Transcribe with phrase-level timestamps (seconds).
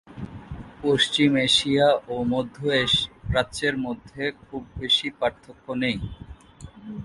[0.81, 5.97] পশ্চিম Asia ও মধ্যপ্রাচ্যের মধ্যে খুব বেশি পার্থক্য নেই।